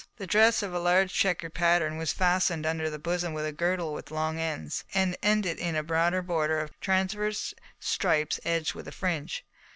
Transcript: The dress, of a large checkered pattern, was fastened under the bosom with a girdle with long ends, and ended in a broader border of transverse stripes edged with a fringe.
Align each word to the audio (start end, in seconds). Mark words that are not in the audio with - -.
The 0.17 0.25
dress, 0.25 0.63
of 0.63 0.73
a 0.73 0.79
large 0.79 1.13
checkered 1.13 1.53
pattern, 1.53 1.95
was 1.99 2.11
fastened 2.11 2.65
under 2.65 2.89
the 2.89 2.97
bosom 2.97 3.33
with 3.35 3.45
a 3.45 3.51
girdle 3.51 3.93
with 3.93 4.09
long 4.09 4.39
ends, 4.39 4.83
and 4.95 5.15
ended 5.21 5.59
in 5.59 5.75
a 5.75 5.83
broader 5.83 6.23
border 6.23 6.59
of 6.59 6.71
transverse 6.79 7.53
stripes 7.79 8.39
edged 8.43 8.73
with 8.73 8.87
a 8.87 8.91
fringe. 8.91 9.45